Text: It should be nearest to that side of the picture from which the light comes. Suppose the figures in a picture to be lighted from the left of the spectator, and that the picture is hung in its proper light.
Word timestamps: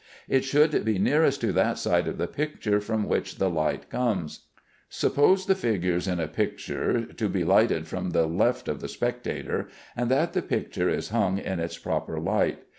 It 0.27 0.43
should 0.43 0.83
be 0.83 0.97
nearest 0.97 1.41
to 1.41 1.51
that 1.53 1.77
side 1.77 2.07
of 2.07 2.17
the 2.17 2.25
picture 2.25 2.81
from 2.81 3.03
which 3.07 3.37
the 3.37 3.51
light 3.51 3.87
comes. 3.91 4.47
Suppose 4.89 5.45
the 5.45 5.53
figures 5.53 6.07
in 6.07 6.19
a 6.19 6.27
picture 6.27 7.05
to 7.05 7.29
be 7.29 7.43
lighted 7.43 7.87
from 7.87 8.09
the 8.09 8.25
left 8.25 8.67
of 8.67 8.81
the 8.81 8.87
spectator, 8.89 9.67
and 9.95 10.09
that 10.09 10.33
the 10.33 10.41
picture 10.41 10.89
is 10.89 11.09
hung 11.09 11.37
in 11.37 11.59
its 11.59 11.77
proper 11.77 12.19
light. 12.19 12.63